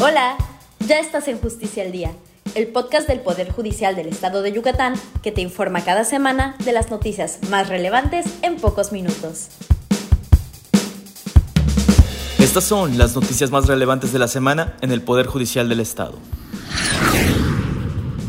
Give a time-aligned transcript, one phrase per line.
[0.00, 0.36] Hola,
[0.86, 2.12] ya estás en Justicia al Día,
[2.54, 6.70] el podcast del Poder Judicial del Estado de Yucatán que te informa cada semana de
[6.70, 9.48] las noticias más relevantes en pocos minutos.
[12.38, 16.14] Estas son las noticias más relevantes de la semana en el Poder Judicial del Estado.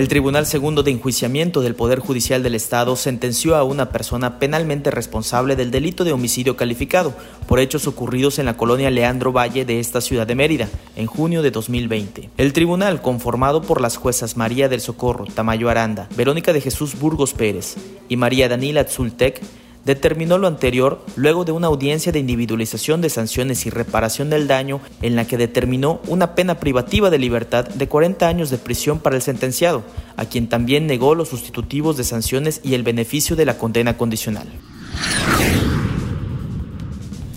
[0.00, 4.90] El Tribunal Segundo de Enjuiciamiento del Poder Judicial del Estado sentenció a una persona penalmente
[4.90, 7.12] responsable del delito de homicidio calificado
[7.46, 11.42] por hechos ocurridos en la colonia Leandro Valle de esta ciudad de Mérida en junio
[11.42, 12.30] de 2020.
[12.38, 17.34] El tribunal, conformado por las juezas María del Socorro Tamayo Aranda, Verónica de Jesús Burgos
[17.34, 17.76] Pérez
[18.08, 19.42] y María Danila Tzultec,
[19.90, 24.80] determinó lo anterior luego de una audiencia de individualización de sanciones y reparación del daño
[25.02, 29.16] en la que determinó una pena privativa de libertad de 40 años de prisión para
[29.16, 29.82] el sentenciado,
[30.16, 34.46] a quien también negó los sustitutivos de sanciones y el beneficio de la condena condicional.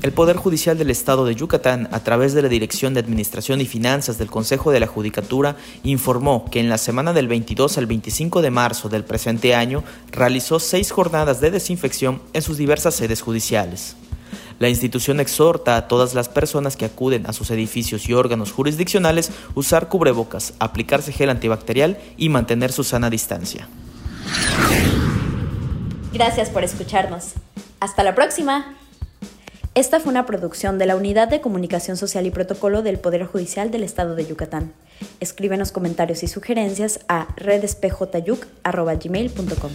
[0.03, 3.65] El Poder Judicial del Estado de Yucatán, a través de la Dirección de Administración y
[3.65, 5.55] Finanzas del Consejo de la Judicatura,
[5.85, 9.81] informó que en la semana del 22 al 25 de marzo del presente año
[10.11, 13.95] realizó seis jornadas de desinfección en sus diversas sedes judiciales.
[14.59, 19.31] La institución exhorta a todas las personas que acuden a sus edificios y órganos jurisdiccionales
[19.55, 23.69] usar cubrebocas, aplicarse gel antibacterial y mantener su sana distancia.
[26.11, 27.35] Gracias por escucharnos.
[27.79, 28.75] Hasta la próxima.
[29.75, 33.71] Esta fue una producción de la Unidad de Comunicación Social y Protocolo del Poder Judicial
[33.71, 34.71] del Estado de Yucatán.
[35.19, 39.71] Escríbenos comentarios y sugerencias a redespjyuc.gmail.com.